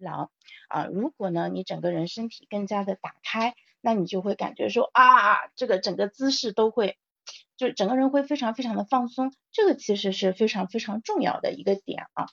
[0.00, 0.30] 劳
[0.68, 0.86] 啊。
[0.86, 6.98] 如果呢你整个人身体更加的打开，那你就会感觉说啊，这个整个姿势都会，
[7.56, 9.32] 就整个人会非常非常的放松。
[9.52, 12.26] 这个其实是非常非常重要的一个点啊。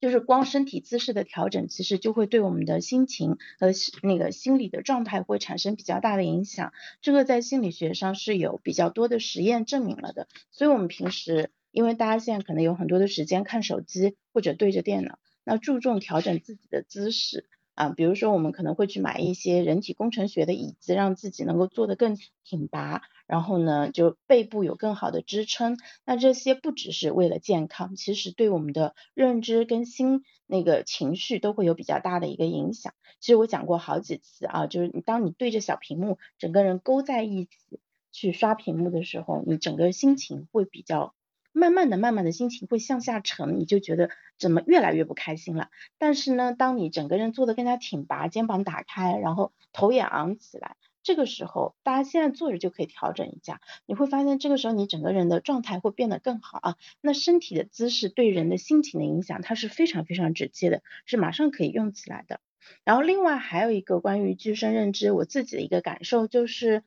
[0.00, 3.70] 就是光身体姿势的调整，其实就会对我们的心情和
[4.02, 6.72] 那个心理的状态会产生比较大的影响。
[7.02, 10.26] 这个在心理学上是有比较多的实验证明了的。
[10.52, 17.48] 所以，我们平时因为大家现在可能有很多的时间看手机或者对着电脑，那注重调整自己的姿势。
[17.76, 25.78] 啊，比如说我们可能会去买一些人体工程学的椅子，让自己能够坐得更挺拔，然后呢，就背部有更好的支撑。
[26.04, 32.92] 那这些不只是为了健康，其实对我们的认知跟心那个情绪都会有比较大的一个影响。
[33.18, 37.80] 其实我讲过好几次啊，就是当你对着小屏幕，整个人勾在一起
[38.12, 41.14] 去刷屏幕的时候，你整个心情会比较。
[41.52, 45.68] 慢慢的、慢慢的心情会向下沉，你就觉得怎么越来越不开心了。
[45.98, 56.76] 但是呢，当你整个人坐得更加挺拔，肩膀打开，然后头也昂起来，这个时候大家现在坐着就可以调整一下，你会发现这个时候你整个人的状态会变得更好啊。
[57.00, 62.40] 那身体的姿势对人的心情的影响，它是非常非常直接的，是马上可以用起来的。
[62.84, 66.84] 然后另外还有一个关于具身认知，我自己的一个感受就是，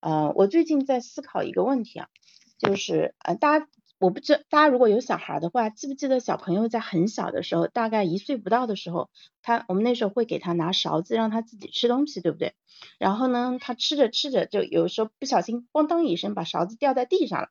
[0.00, 2.08] 呃，我最近在思考一个问题啊，
[2.58, 3.68] 就是呃大家。
[4.04, 9.08] 我不知大家如果有小孩的话，记不记得小朋友在很小的时候，大概一岁不到的时候，
[9.40, 12.52] 他我们那时候会给他拿勺子让他自己吃东西，对不对？
[12.98, 17.48] 然后呢，他吃着吃着就有时候不小心咣当一声把勺子掉在地上了，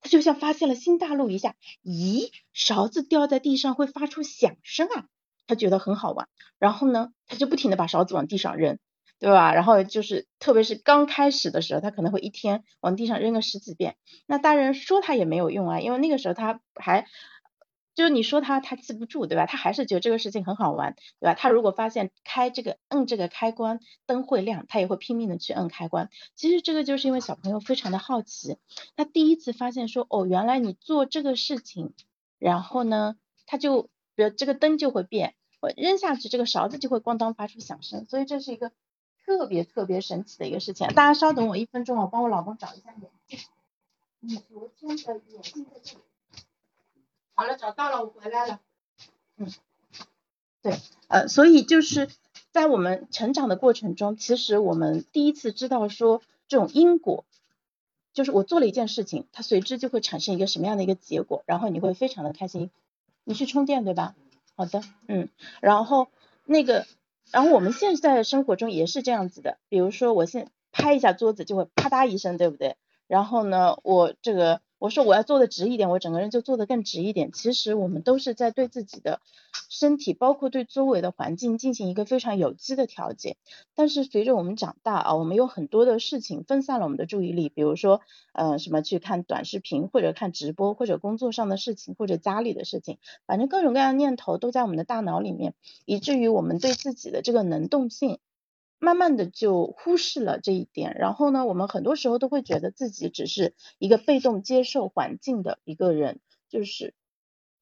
[0.00, 5.06] 他就像发现了新大陆一下，咦，勺子掉在地上会发出响声啊，
[5.46, 6.26] 他觉得很好玩，
[6.58, 8.76] 然后呢，他就不停的把勺子往地上扔。
[9.18, 9.54] 对吧？
[9.54, 13.96] 然后就是，特别是刚开始的时候，他可能会一天往地上扔个十几遍。
[14.26, 17.06] 那大人说他也没有用啊，因为那个时候他还，
[17.94, 19.46] 就是你说他他记不住，对吧？
[19.46, 21.34] 他还是觉得这个事情很好玩，对吧？
[21.34, 26.10] 他如果发现开这个摁这个开关灯会亮，他也会拼命的去摁开关。
[26.34, 28.58] 其实这个就是因为小朋友非常的好奇，
[28.96, 31.94] 他第一次发现说，哦，原来你做这个事情，
[32.38, 33.16] 然后呢，
[33.46, 33.84] 他就
[34.14, 38.72] 比如这个灯就会变，我扔下去这个勺子就会咣当发出响声，所以这是一个。
[39.26, 43.40] 特别特别神奇的一个事情，大家稍等我一分钟，我帮我老公找一下眼镜。
[44.20, 46.04] 你昨天的眼镜在这里。
[47.34, 48.60] 好了，找到了，我回来了。
[49.36, 49.52] 嗯，
[50.62, 50.78] 对，
[51.08, 52.08] 呃，所以就是
[52.52, 57.24] 在我们成长的过程中，其实我们第一次知道说这种因果，
[58.12, 62.70] 就是我做了一件事情，它随之就会产生一个什么样的一个结果，然后你会非常的开心。
[63.24, 64.14] 你去充电对吧？
[64.54, 65.28] 好的，嗯，
[65.60, 66.06] 然后
[66.44, 66.86] 那个。
[67.32, 72.76] 然后我们现在的生活中也是这样子的，比如说我现拍一下桌子就会啪嗒一声，对不对？
[73.06, 74.60] 然后呢，我这个。
[74.78, 77.32] 我说我要坐的直一点，我整个人就坐得更直一点。
[77.32, 79.20] 其实我们都是在对自己的
[79.70, 83.36] 身体，包括对周围的环境进行一个非常有机的调节。
[83.74, 88.00] 但是随着我们长大啊，我们有很多的事情分散了我们的注意力，比如说，
[88.32, 95.54] 呃，什么去看短视频，或者看直播，或者工作上的事情，或者家里的事情，反正各种各样的念头都在我们的大脑里面，
[95.86, 98.18] 以至于我们对自己的这个能动性。
[98.78, 106.94] 慢慢的就忽视了这一点，然后呢，我们很多时候都会觉得自己只是一个被动接受环境的一个人，就是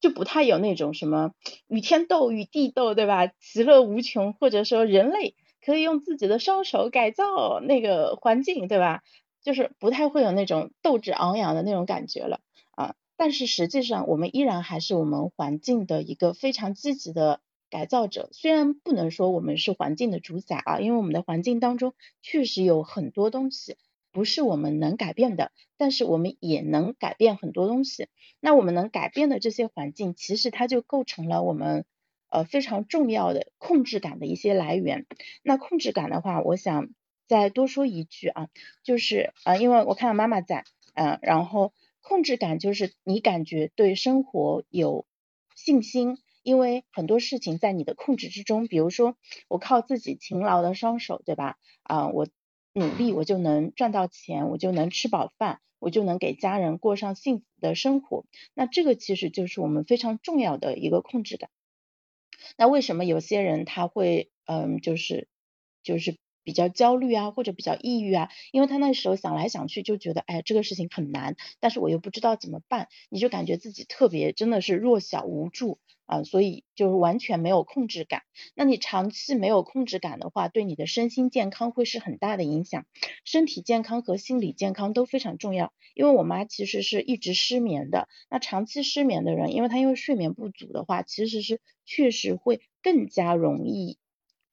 [0.00, 1.32] 就不太有那种什么
[1.68, 3.28] 与天斗与地斗，对吧？
[3.38, 9.02] 其乐无穷，或者说人类可以用自己的双手改造那个环境，对吧？
[9.42, 12.40] 就是不太会有那种斗志昂扬的那种感觉了
[12.72, 12.96] 啊。
[13.16, 17.40] 但是实际上，我们依然还是我们环境的一个非常积极的。
[17.74, 21.92] 改造者虽然不能说我们是环境的主宰啊，因为我们的环境当中
[22.22, 23.76] 确实有很多东西
[24.12, 28.06] 不是我们能改变的，但是我们也能改变很多东西。
[28.38, 31.84] 那我们能改变的这些环境，其实它就构成了我们
[32.28, 35.04] 呃非常重要的控制感的一些来源。
[35.42, 36.90] 那控制感的话，我想
[37.26, 38.50] 再多说一句啊，
[38.84, 40.62] 就是呃，因为我看到妈妈在，
[40.94, 45.06] 嗯，然后控制感就是你感觉对生活有
[45.56, 46.18] 信心。
[46.44, 49.16] 因为很多事情在你的控制之中，比如说
[49.48, 51.56] 我靠自己勤劳的双手，对吧？
[51.82, 52.28] 啊，我
[52.72, 58.26] 努力我就能赚到钱，我就能吃饱饭，我就能给家人过上幸福的生活。
[58.54, 61.50] 那这个其实就是我们非常重要的一个控制感。
[62.58, 65.28] 那为什么有些人他会嗯，就是
[65.82, 78.22] 就是比较焦虑啊，或者比较抑郁啊，因为他那时候想来想去就觉得，哎，这个事情很难，但是我又不知道怎么办，你就感觉自己特别真的是弱小无助啊，所以就是完全没有控制感。
[78.54, 82.86] 那你长期没有控制感的话，对你的身心健康会是很大的影响。
[83.24, 85.72] 身体健康和心理健康都非常重要。
[85.94, 93.96] 因为我妈其实是一直失眠的，那长期失眠的人，因为她因为睡眠不足的话，其实是确实会更加容易。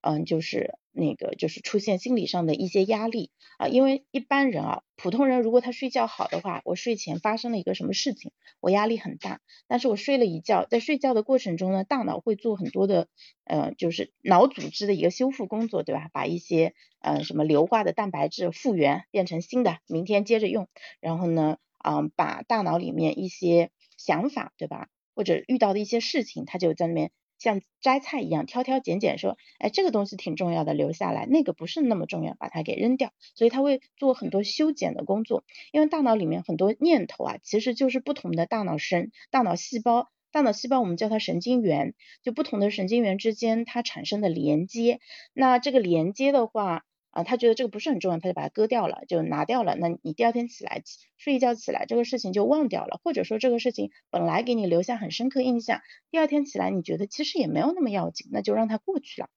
[0.01, 13.07] 嗯，就是那个，就是出现心理上的一些压力啊，因为一般人啊，普通人如果他睡觉好的话，我睡前发生了一个什么事情，我压力很大，但是我睡了一觉，在睡觉的过程中呢，大脑会做很多的，
[13.45, 16.09] 呃，就是脑组织的一个修复工作，对吧？
[16.13, 20.67] 把一些呃什么硫化的蛋白质复原变成新的，明天接着用，
[20.99, 24.87] 然后呢，嗯，把大脑里面一些想法，对吧？
[25.13, 27.11] 或者遇到的一些事情，它就在那边。
[27.41, 33.13] 像摘菜一样挑挑拣拣，说，哎，这个东西挺重要的，留下来，那个不是那么重要，把它给扔掉。
[33.33, 44.99] 所以他会做很多修剪的工作，因为大脑里面很多念头啊，其实就是不同的大脑神、大脑细胞、大脑细胞，我们叫它神经元，就不同的神经元之间它产生的连接。
[45.33, 49.75] 那这个连接的话，啊，他觉得这个不是很重要，他就把它割掉了，就拿掉了。
[49.75, 50.81] 那你第二天起来
[51.17, 59.29] 睡一觉起来，这个事情就忘掉了，或者说这个事情本来给你留下很深刻印象，第二天起来你觉得其实也没有那么要紧，那就让它过去了。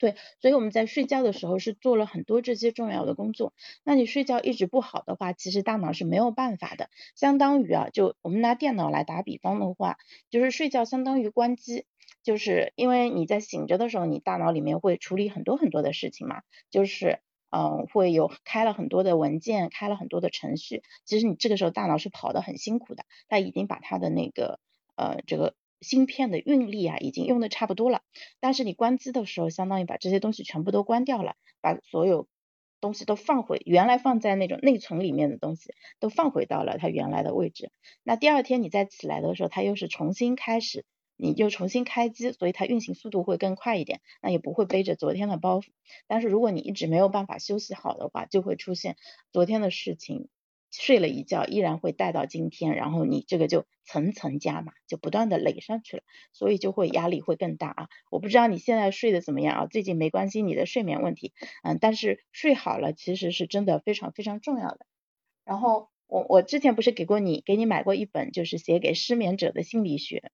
[0.00, 3.52] 对，所以我们在睡觉的时候是做了很多这些重要的工作。
[3.84, 6.88] 那你睡觉一直不好的话，其实大脑是没有办法的。
[7.14, 9.98] 相当于啊，就我们拿电脑来打比方的话，
[10.30, 11.84] 就是睡觉相当于关机。
[12.22, 17.20] 就是因为你在醒着的时候，你大脑里面会处理很多很多的事情嘛，就是
[17.50, 24.60] 嗯会有开了很多的文件，开了很多的程序，其实你这个时候大脑是跑得很辛苦的，它已经把它的那个
[24.96, 28.02] 呃这个芯片的运力啊已经用的差不多了，
[28.40, 32.28] 但是你关机的时候，相当于把这些东西全部都关掉了，把所有
[32.80, 37.70] 东西都放回原来放在那种内存里面的东西都放回到了它原来的位置，
[38.02, 40.84] 那第二天你再起来的时候，它又是重新开始。
[41.22, 45.66] 你就重新开机，所以它运行速度会更快一点，那也不会背着昨天的包袱。
[46.06, 48.96] 但是如果你一直没有办法休息好的话，就会出现
[49.30, 50.30] 昨天的事情，
[50.70, 56.02] 睡了一觉依然会带到今天，然后你这个就层层加码，就不断的累上去了，
[56.32, 57.88] 所以就会压力会更大啊。
[58.10, 59.66] 我不知道你现在睡得怎么样啊？
[59.66, 61.32] 最近没关心你的睡眠问题，
[61.62, 64.86] 嗯，但是睡好了其实是真的非常非常重要的。
[65.44, 70.30] 然后我我之前不是给过你，给你买过一本就是写给失眠者的心理学。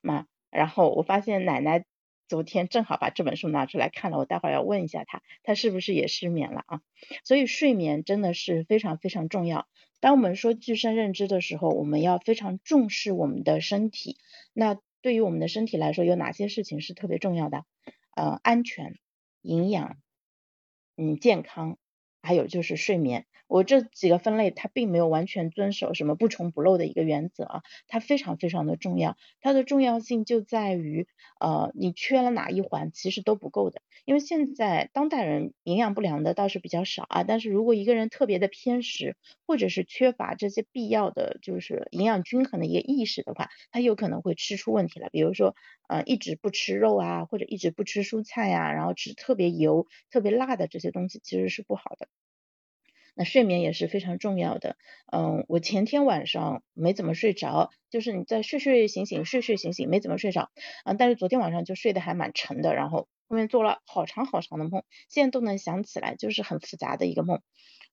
[0.00, 1.84] 嘛，然后我发现奶奶
[2.28, 6.82] 昨天正好把这本书拿出来看了，我待会儿要问一下他，他是不是也失眠了啊？
[7.24, 9.66] 所以睡眠真的是非常非常重要。
[10.00, 14.18] 当我们说具身认知的时候，我们要非常重视我们的身体。
[14.52, 17.64] 那对于我们的身体来说，有哪些事情是特别重要的？
[18.14, 18.98] 呃，安全、
[19.42, 19.96] 营养、
[20.96, 21.78] 嗯，健康，
[22.28, 23.24] 还有就是睡眠。
[23.46, 31.06] 我这几个分类，它并没有完全遵守什么不重不漏的一个原则啊，它非常非常的重要，它的重要性就在于，
[31.40, 33.80] 呃，你缺了哪一环，其实都不够的。
[34.04, 39.16] 因为现在当代人营养不良的倒是比较少啊，但是如果一个人特别的偏食，
[39.46, 45.54] 或者是缺乏这些必要的就是营养均衡的一个意识的话，他有可能会吃出问题来，比如说，
[45.88, 52.08] 呃，一直不吃肉啊，或者一直不吃蔬菜呀，然后吃特别油、特别辣的这些东西，其实是不好的。
[53.14, 54.76] 那睡眠也是非常重要的，
[55.10, 60.50] 嗯，我前天晚上没怎么睡着，就是你在睡睡醒醒睡睡醒醒没怎么睡着，
[60.84, 67.40] 啊，但是昨天晚上就睡得还蛮沉的，然后后面做了好长好长的梦，现在都能想起来，就是很复杂的一个梦，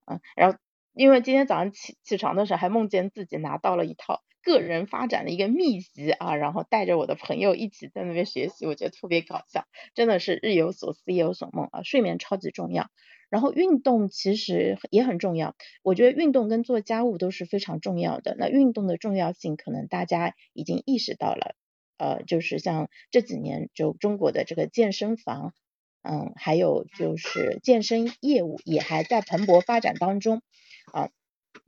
[0.06, 0.60] 嗯，然后
[0.94, 9.66] 因为今天早上起起床的时候还梦见自己拿到了一套个人发展的一个秘籍啊，然后带着我的朋友一起在那边学习，我觉得特别搞笑，
[9.96, 12.90] 真的是日有所思夜有所梦啊，睡眠超级重要。
[13.32, 18.36] 然后运动其实也很重要，我觉得运动跟做家务都是非常重要的。
[18.38, 21.56] 那运动的重要性，可能大家已经意识到了，
[21.98, 25.54] 呃，就是像这几年就中国的这个健身房，
[26.04, 30.44] 嗯，还有就是健身业务也还在蓬勃发展当中，
[30.94, 31.10] 啊，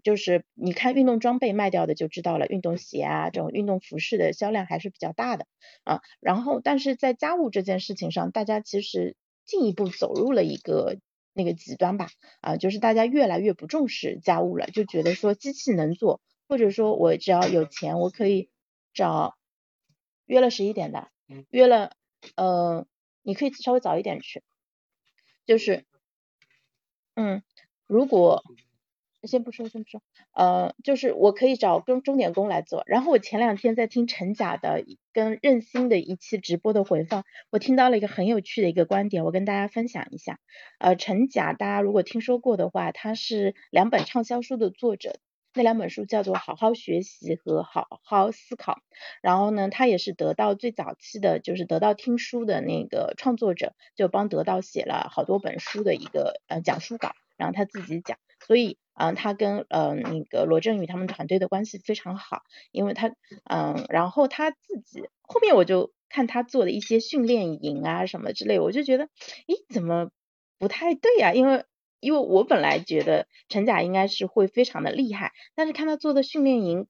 [0.07, 5.45] 就是你看运动装备卖掉的就知道了，运动鞋啊这种运动服饰的销量还是比较大的，
[5.83, 10.97] 啊，然后但是在家务这件事情上，大家其实进一步走入了一个。
[11.39, 12.07] 那个极端吧，
[12.41, 18.49] 啊，就是大家越来越不重视家务了，就觉得说机器能做，或者说我只要有钱，我可以
[18.91, 19.37] 找
[20.25, 21.11] 约了十一点的，
[21.51, 21.91] 约了，
[22.35, 22.87] 呃，
[23.21, 24.41] 你可以稍微早一点去，
[25.45, 25.85] 就是，
[27.13, 27.43] 嗯，
[27.85, 28.43] 如果
[29.23, 30.01] 先不说，先不说，
[30.33, 32.83] 呃，就是我可以找跟钟点工来做。
[32.85, 34.83] 然后我前两天在听陈甲的
[35.13, 40.39] 跟任心的一期直播的回放，我听到了一个很有趣的一个观点，我跟大家分享一下。
[40.77, 45.19] 呃，陈甲大家如果听说过的话，他是两本畅销书的作者，
[45.53, 48.73] 那两本书叫做《好好学习》和《好好思考》。
[49.21, 58.77] 然后呢，他也是得到最早期的就是得到听书的那个创作者，就帮得到写了好多本书的一个呃讲书稿，然后他自己讲，所以。
[58.99, 62.41] 嗯，他跟呃那个罗振宇他们团队的关系非常好，
[62.71, 63.13] 因为他
[63.43, 69.05] 嗯，然后他自己后面我就看他做的一些训练营啊什么之类，我就觉得，
[69.45, 70.09] 咦，怎么
[70.57, 71.31] 不太对呀？
[71.31, 71.65] 因为
[71.99, 76.87] 因为我本来觉得陈甲应该是会非常的厉害，但是看他做的训练营。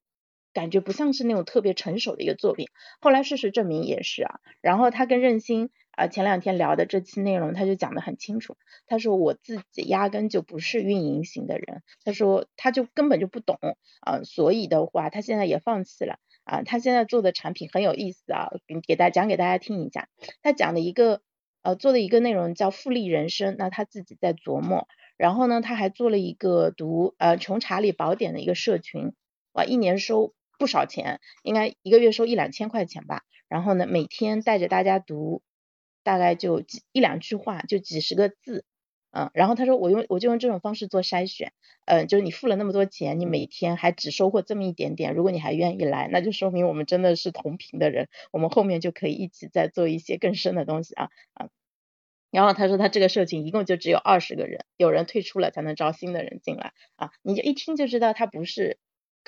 [0.54, 2.68] 感觉不像是那种特别成熟的一个作品，
[3.00, 4.39] 后来事实证明也是啊。
[4.60, 8.56] 然后他跟任心啊前两天聊的这期内容，他就讲得很清楚。
[8.86, 13.58] 他说我自己压根就不是运营型的人，他说他就根本就不懂
[14.01, 16.62] 啊，所以的话他现在也放弃了啊。
[16.62, 20.08] 他现在做的产品很有意思啊，给给大家讲给大家听一下。
[20.44, 21.22] 他讲的一个
[21.63, 24.88] 呃做的一个内容叫复利人生，那他自己在琢磨。
[25.18, 29.13] 然后呢，他还做了一个读呃穷查理宝典的一个社群，
[29.51, 30.34] 哇，一年收。
[30.60, 33.22] 不少钱，应该一个月收一两千块钱吧。
[33.48, 35.44] 然后呢，每天带着大家读，
[36.08, 38.64] 大概就几一两句话，就几十个字，
[39.12, 39.30] 嗯。
[39.34, 41.52] 然后他说，我用我就用这种方式做筛选，
[41.84, 51.50] 嗯，就是你付了那么多钱，你每天还只收获这么一点点，如果你还愿意来，那就说明我们真的是同频的人，我们后面就可以一起再做一些更深的东西啊啊。
[52.32, 57.12] 然后他说，他这个社群一共就只有二十个人，有人退出了才能招新的人进来啊。
[57.22, 58.80] 你就一听就知道他不是。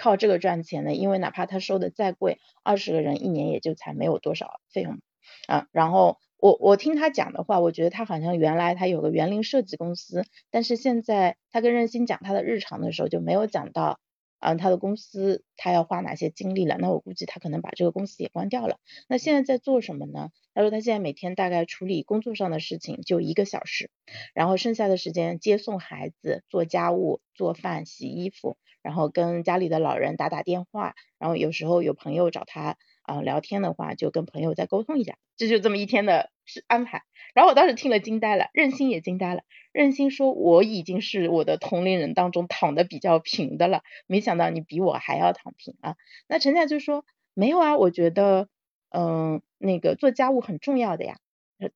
[0.01, 5.01] 靠这个赚钱的，因为哪怕他收的再贵，二十个人一年也就才没有多少费用
[5.47, 5.67] 啊。
[5.71, 13.99] 然后我我听他讲的话，我觉得他好像原来他有个园林设计公司，但是现在他跟任鑫讲他的日常的时候就没有讲到。
[14.41, 16.77] 嗯，他的公司他要花哪些精力了？
[16.79, 18.77] 那我估计他可能把这个公司也关掉了。
[19.09, 20.29] 那现在在做什么呢？
[20.53, 23.91] 他说他现在每天大概处理工作上的事情就一个小时，
[24.33, 32.77] 然后剩下的时间接送孩子、做家务、做饭、洗衣服，然后跟家里的老人打打电话，然后有时候有朋友找他。
[33.09, 37.01] 啊，聊天的话就跟朋友再沟通一下，这就这么一天的是安排。
[37.33, 39.41] 然后我当时听了惊呆了，任心也惊呆了。
[39.71, 45.95] 任心说我已经是我的同龄人当中躺的比较平的了，没想到你比我还要躺平啊。
[46.27, 48.47] 那陈佳就说没有啊，我觉得
[48.89, 51.17] 嗯那个做家务很重要的呀。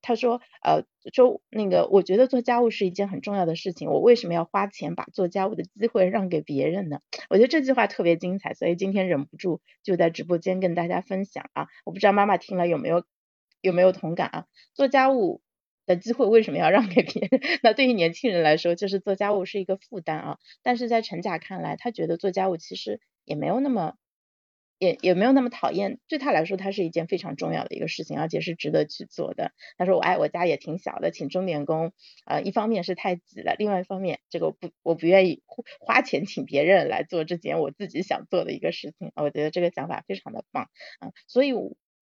[0.02, 3.90] 他说，呃，就那个，我觉得做家务是一件很重要的事情。
[3.90, 7.00] 我为什么要花钱把做家务的机会让给别人呢？
[7.30, 11.68] 我觉得这句话特别精彩，所以今天忍不住就在直播间跟大家分享啊。
[11.86, 13.04] 我不知道妈妈听了有没有
[13.62, 14.46] 有没有同感啊？
[14.74, 15.42] 做家务
[15.86, 17.42] 的机会为什么要让给别人？
[17.62, 20.38] 那对于年轻人来说，就是做家务是一个负担啊。
[20.62, 23.96] 但是在陈甲看来，他觉得做家务其实也没有那么。
[24.84, 29.54] 也也没有那么讨厌，对他来说，它是一件非常重要的一个事情，而且是值得去做的。
[29.78, 31.94] 他说：“我爱我家也挺小的，请钟点工，
[32.26, 35.42] 呃，一方面是太挤了，另外一方面，这个不，我不愿意
[35.80, 39.14] 花钱请别人来做这件我自己想做的一个事情。
[39.16, 40.68] 我觉得这个想法非常的棒
[41.00, 41.54] 啊，所以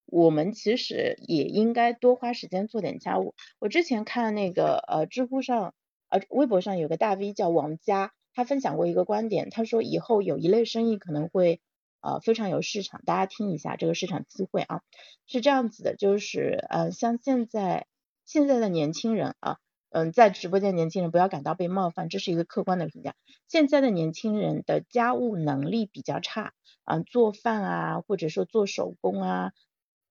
[0.07, 3.35] 我们其实也应该多花时间做点家务。
[3.59, 5.75] 我之前看那个呃知乎上
[6.09, 11.61] 呃微博上有个大 V 叫王佳，他分享过一个观点，他说以后有一类生意可能会。
[12.01, 14.81] 呃，非常有市场，大家听一下这个市场机会啊，
[15.27, 17.87] 是这样子的，就是呃，像现在
[18.25, 19.57] 现在的年轻人啊，
[19.89, 23.15] 嗯，在直播间年轻人不要感到被冒犯，这是一个客观的评价。
[23.47, 26.53] 现在的年轻人的家务能力比较差，
[26.83, 29.51] 啊，做饭啊，或者说做手工啊。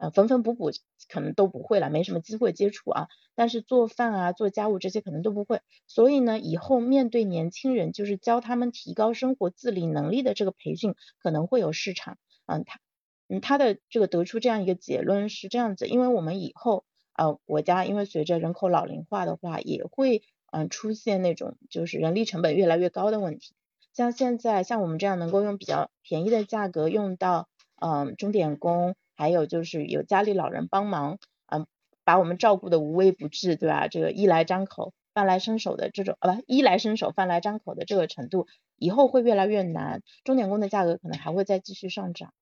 [0.01, 0.71] 呃，缝缝补补
[1.11, 3.09] 可能都不会了，没什么机会接触啊。
[3.35, 12.17] 但是做饭啊、做家务这些可能都不会，所以呢，以后面对年轻人，就是教他们提高生活自理能力的这个培训，可能会有市场。
[12.47, 12.81] 嗯，他
[13.29, 23.53] 嗯他的这个得出这样一个结论是这样子，因为我们以后呃国家因为随着人口老龄化的话，也会嗯出现那种就是人力成本越来越高的问题。
[23.93, 27.51] 像现在像我们这样能够用比较便宜的价格用到
[27.83, 28.95] 嗯钟点工。
[29.21, 31.19] 还有就是有家里老人帮忙，
[31.53, 31.67] 嗯，
[32.05, 33.87] 把我们照顾的无微不至，对吧？
[33.87, 38.47] 这个衣来张口、饭来伸手的这种，啊不，衣来伸手、饭来张口的这个程度，
[38.77, 40.01] 以后会越来越难。
[40.25, 42.33] 钟点工的价格可能还会再继续上涨，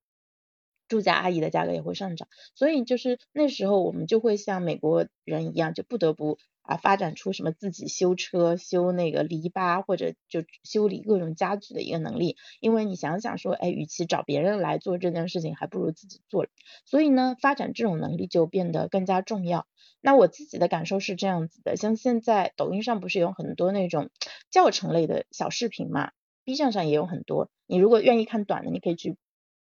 [0.86, 6.38] 住家阿姨的价格也会上涨，所以就是那时候我们就会像美国人一样，就不得不。
[6.68, 12.36] 啊，发展出什么自己修车、修那个篱笆，或者就修理各种家具的一个能力。
[12.60, 16.46] 因为你想想说，哎，与其找别人来做这件事情，还不如自己做。
[16.84, 19.66] 所以呢，发展这种能力就变得更加重要。
[20.02, 24.10] 那我自己的感受是这样子的，像现在抖音上不是有很多那种
[24.52, 26.10] 教程类的小视频嘛
[26.44, 27.50] ？B 站上也有很多。
[27.66, 29.16] 你如果愿意看短的，你可以去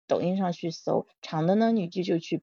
[0.07, 2.41] 抖音上去搜；长的呢，你就就去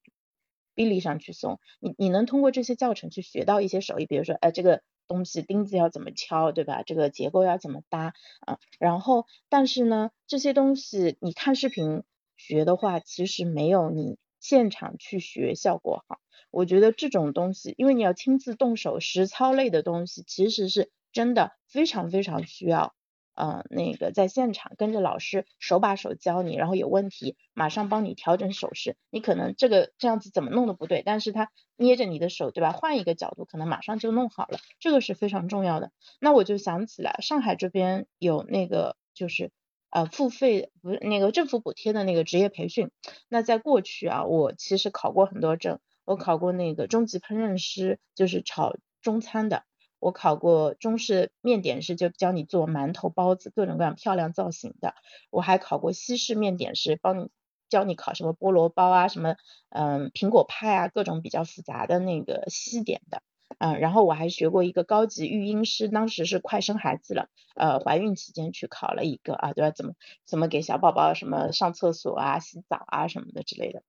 [0.75, 1.59] 哔哩上去搜。
[1.81, 6.83] 你你能通过这些教程去学到一些手艺，比如说，哎，这个东西钉子要怎么敲，对吧？
[6.85, 8.59] 这个结构要怎么搭啊？
[8.79, 12.03] 然后，但是呢，这些东西你看视频
[12.37, 16.19] 学的话，其实没有你现场去学效果好。
[16.51, 22.95] 我觉得这种东西，因为你要亲自动手，实操类的东西，其实是真的非常非常需要。
[23.35, 28.97] 呃，那个在现场跟着老师手把手教你，然后有问题马上帮你调整手势。
[29.11, 32.73] 你可能这个这样子怎么弄都不对，但是他捏着你的手，对吧？
[32.73, 34.59] 换一个角度，可能马上就弄好了。
[34.79, 35.93] 这个是非常重要的。
[36.21, 39.51] 那我就想起来，上海这边有那个就是
[39.91, 42.91] 呃付费不是那个政府补贴的那个职业培训。
[43.29, 49.65] 那在过去啊，我其实考过很多证，我考过那个中级烹饪师，就是炒中餐的。
[50.03, 54.97] 我考过中式面点师，就教你做馒头、包子，各种各样漂亮造型的。
[55.31, 57.31] 我还考过西式面点师，帮你
[57.69, 59.37] 教你烤什么菠萝包啊，什么
[59.69, 63.23] 嗯苹果派啊，各种比较复杂的那个西点的。
[63.59, 69.71] 嗯，然后我还学过一个高级育婴师，当时是快生孩子了，呃，怀孕期间去考了一个啊，对吧？
[69.71, 69.93] 怎么
[70.25, 73.85] 怎么给小宝宝什么上厕所啊、洗澡啊什么的之类的。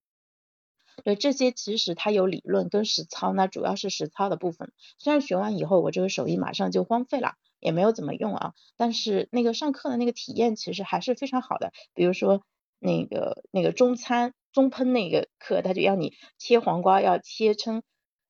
[1.03, 4.71] 对这些其实它有理论跟实操，那主要是实操的部分。
[4.97, 11.71] 虽然学完以后我这个手艺马上就荒废了，也没有怎么用啊，但是那个上课的那个体验其实还是非常好的。
[11.93, 12.43] 比如说
[12.79, 17.81] 那个那个中餐中烹那个课，他就要你切黄瓜，要切成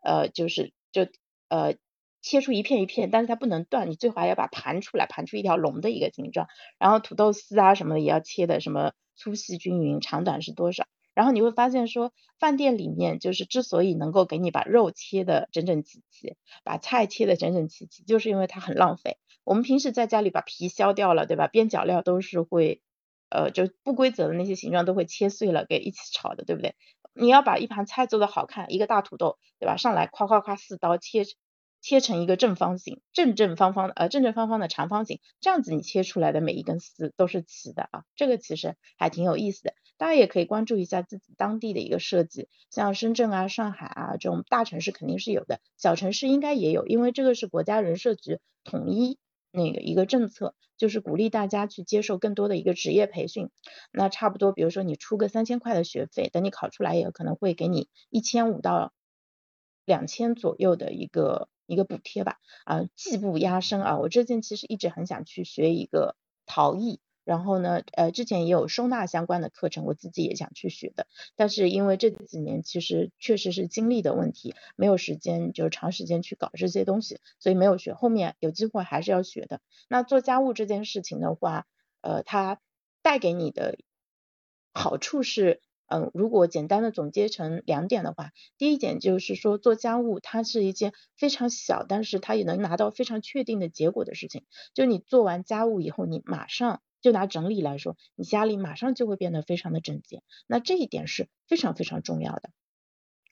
[0.01, 1.08] 呃就是就
[1.50, 1.75] 呃
[2.22, 6.48] 切出一片一片，但是它不能断，你最好还要把盘出来，盘出一条龙的一个形状。
[6.79, 10.86] 然后土豆丝啊什么的也要切的什么粗细均匀，长短是多少。
[11.13, 19.17] 然后你会发现说，饭店里面就是之所以能够给你把肉切的整整齐齐，把菜切的整整齐齐，就是因为它很浪费。
[19.43, 21.48] 我们平时在家里把皮削掉了，对吧？
[21.48, 22.82] 边角料都是会，
[23.29, 26.75] 呃，就不规则的那些形状都会切碎了给一起炒的，对不对？
[27.13, 29.77] 你要把一盘菜做的好看，一个大土豆，对吧？
[29.77, 31.25] 上来夸夸夸四刀切。
[31.86, 39.74] 切成一个正方形，正正方方的，呃，正正方方的长方形，这样子你切出来的每一根丝都是齐的啊，这个其实还挺有意思的。
[40.03, 49.17] 大家也可以关注一下自己当地的一个设计，像深圳啊、上海啊这种大城市肯定是有的，小城市应该也有，因为这个是国家人社局统一
[49.50, 53.50] 那个一个政策，就是鼓励大家去接受更多的一个职业培训。
[53.93, 58.91] 那差不多，比如说你出个三千块的学费，等你考出来也可能会给你一千五到
[59.86, 61.48] 两千左右的一个。
[61.65, 79.62] 一个补贴吧，啊，技不压身啊，我最近其实一直很想去学一个陶艺，然后呢，呃，之前也有收纳相关的课程，我自己也想去学的，但是因为这几年其实确实是精力的问题，没有时间就是长时间去搞这些东西，所以没有学，后面有机会还是要学的。
[79.88, 81.65] 那做家务这件事情的话，
[82.01, 82.59] 呃，它
[83.01, 83.77] 带给你的
[84.73, 85.62] 好处是。
[85.88, 94.45] 嗯，如果简单的总结成两点的话，第一点就是说做家务它是一件非常小，但是它也能拿到非常确定的结果的事情。
[94.73, 100.24] 就你做完家务以后，你马上就拿整理来说，你家里马上就会变得非常的整洁。
[100.48, 102.50] 那这一点是非常非常重要的，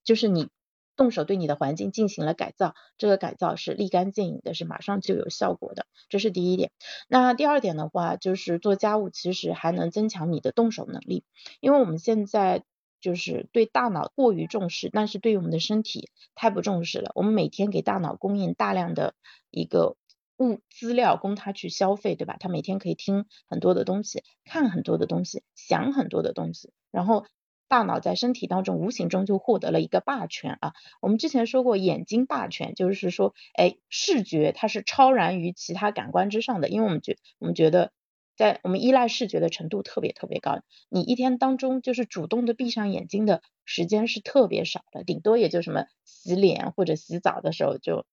[0.04, 0.50] 就是你。
[0.98, 6.70] 动手对你的环境进行了改造，这个改造是立竿见影的，是马上就有效果的，这是第一点。
[7.08, 11.24] 那第二点的话，就是做家务其实还能增强你的动手能力，
[11.60, 12.66] 因为我们现在
[13.00, 17.12] 就是对大脑过于重视，但是对于我们的身体太不重视了。
[17.16, 19.16] 我们每天给大脑供应大量的
[19.50, 19.96] 一个
[20.42, 22.36] 物资料供他去消费，对吧？
[22.40, 27.26] 他每天可以听很多的东西，看很多的东西，想很多的东西，然后。
[27.68, 30.74] 大脑在身体当中无形中就获得了一个霸权啊！
[31.00, 37.94] 我们之前说过眼睛霸权，就是说，哎，视觉它是超然于其他感官之上的，因为我们觉我们觉得，
[38.36, 48.06] 在我们依赖视觉的程度特别特别高，你一天当中就是主动的闭上眼睛的时间是特别少的，顶多也就什么洗脸或者洗澡的时候就。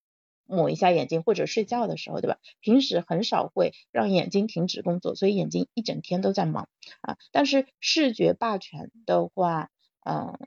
[0.49, 2.39] 抹一下眼睛或者睡觉的时候，对吧？
[2.61, 6.69] 平时很少会让眼睛停止工作，所以眼睛一整天都在忙
[7.03, 7.19] 啊。
[7.31, 9.71] 但是视觉霸权的话，
[10.05, 10.39] 嗯，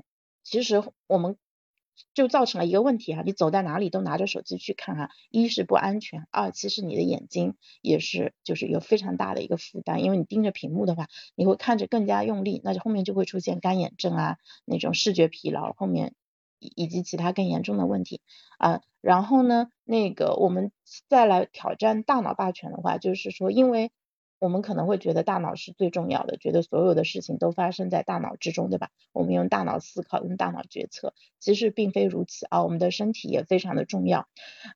[0.43, 1.37] 其实我们
[2.15, 16.15] 就造成了一个问题哈，你走在哪里都拿着手机去看哈，一是不安全，二其实你的眼睛也是就是有非常大的一个负担，因为你盯着屏幕的话，你会看着更加用力，那就后面就会出现干眼症啊，那种视觉疲劳，后面。
[16.61, 18.21] 以及其他更严重的问题
[18.57, 20.71] 啊，然后呢，那个我们
[21.09, 23.91] 再来挑战大脑霸权的话，就是说，因为
[24.39, 28.89] 我们可能会觉得大脑是最重要的，觉得所有的事情都发生在大脑之中，对吧？
[29.11, 32.63] 我们用大脑思考，用大脑决策，其实并非如此啊。
[32.63, 34.27] 我们的身体也非常的重要。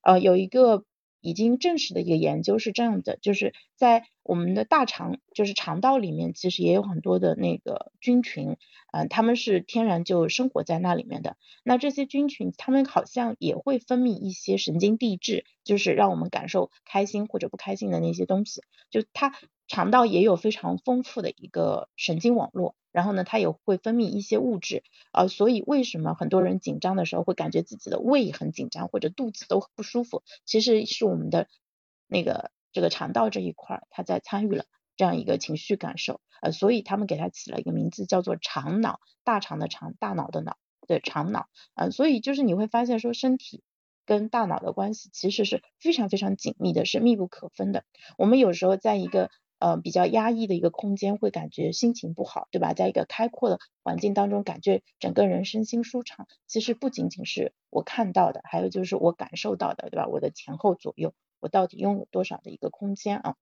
[0.02, 0.84] 呃，有一个
[1.26, 8.56] 已经证实的一个研究是这样的，就是在我们的大肠，就是肠道里面，其实也有很多的那个菌群，
[8.92, 11.36] 嗯，它们是天然就生活在那里面的。
[11.64, 18.62] 那这些菌群，它们好像也会分泌一些神经递质，就是让我们感受开心或者不开心的那些东西。
[18.90, 19.34] 就它
[19.66, 24.82] 肠道也有非常丰富的一个神经网络，然后呢，它也会分泌一些物质，
[25.12, 30.22] 呃，所以为什么很多人紧张的时候会感觉自己的胃很紧张或者肚子都不舒服？
[30.46, 31.46] 其实是我们的
[32.06, 32.50] 那个。
[32.72, 34.66] 这个肠道这一块，它在参与了
[34.98, 43.62] 这样一个情绪感受，呃，所以他们给它起了一个名字，叫做肠脑，大肠的肠，大脑的脑，对，肠脑，呃，所以就是你会发现说，身体
[44.04, 47.84] 跟大脑的关系其实是非常非常紧密的，是密不可分的。
[48.18, 52.74] 我们有时候在一个呃比较压抑的一个空间，会感觉心情不好，对吧？
[52.74, 60.06] 在一个开阔的环境当中，感觉整个人身心舒畅，其实不仅仅是我看到的，还有就是我感受到的，对吧？
[60.06, 61.14] 我的前后左右。
[61.38, 63.36] 我到底拥有多少的一个空间啊？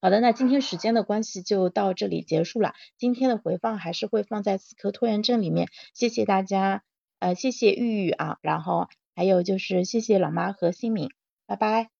[0.00, 2.74] 好的，那今天时间的关系就到这里结束了。
[2.98, 5.68] 今天的回放还是会放在死磕拖延症里面。
[5.94, 6.82] 谢谢大家，
[7.20, 11.10] 呃，谢谢玉玉啊，然后还有就是谢谢老妈和新敏，
[11.46, 11.97] 拜拜。